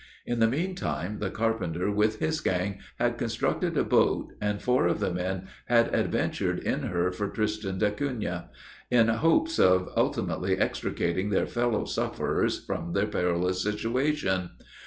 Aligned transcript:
In 0.25 0.39
the 0.39 0.47
meantime, 0.47 1.19
the 1.19 1.29
carpenter 1.29 1.91
with 1.91 2.17
his 2.17 2.39
gang 2.41 2.79
had 2.97 3.19
constructed 3.19 3.77
a 3.77 3.83
boat, 3.83 4.33
and 4.41 4.59
four 4.59 4.87
of 4.87 4.99
the 4.99 5.13
men 5.13 5.47
had 5.67 5.93
adventured 5.93 6.57
in 6.57 6.81
her 6.81 7.11
for 7.11 7.27
Tristan 7.29 7.77
d'Acunha, 7.77 8.49
in 8.89 9.09
hopes 9.09 9.59
of 9.59 9.89
ultimately 9.95 10.57
extricating 10.57 11.29
their 11.29 11.45
fellow 11.45 11.85
sufferers 11.85 12.65
from 12.65 12.93
their 12.93 13.05
perilous 13.05 13.61
situation. 13.61 14.49